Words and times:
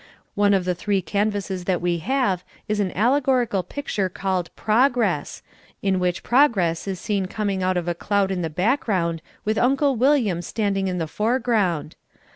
One 0.33 0.55
of 0.55 0.65
the 0.65 0.73
three 0.73 0.99
canvasses 1.03 1.65
that 1.65 1.79
we 1.79 1.99
have 1.99 2.43
is 2.67 2.79
an 2.79 2.91
allegorical 2.93 3.61
picture 3.61 4.09
called 4.09 4.49
"Progress" 4.55 5.43
in 5.83 5.99
which 5.99 6.23
Progress 6.23 6.87
is 6.87 6.99
seen 6.99 7.27
coming 7.27 7.61
out 7.61 7.77
of 7.77 7.87
a 7.87 7.93
cloud 7.93 8.31
in 8.31 8.41
the 8.41 8.49
background 8.49 9.21
with 9.45 9.59
Uncle 9.59 9.95
William 9.95 10.41
standing 10.41 10.87
in 10.87 10.97
the 10.97 11.05
foreground. 11.05 11.95